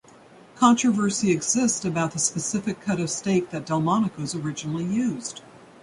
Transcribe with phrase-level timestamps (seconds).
[0.55, 5.43] Controversy exists about the specific cut of steak that Delmonico's originally used.